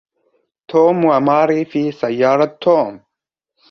توم 0.69 0.97
وماري 1.09 1.65
في 1.71 1.91
سيارة 1.91 2.45
توم. 2.61 2.93